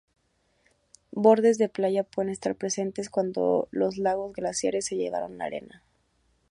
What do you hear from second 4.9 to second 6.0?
llevaron la arena.